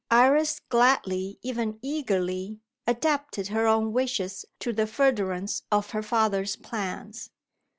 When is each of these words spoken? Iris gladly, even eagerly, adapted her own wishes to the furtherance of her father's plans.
Iris 0.09 0.59
gladly, 0.67 1.37
even 1.43 1.77
eagerly, 1.83 2.59
adapted 2.87 3.49
her 3.49 3.67
own 3.67 3.93
wishes 3.93 4.45
to 4.57 4.73
the 4.73 4.87
furtherance 4.87 5.61
of 5.71 5.91
her 5.91 6.01
father's 6.01 6.55
plans. 6.55 7.29